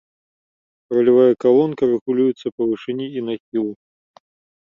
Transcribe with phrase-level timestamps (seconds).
[0.93, 3.71] Рулявая калонка рэгулюецца па вышыні і нахілу.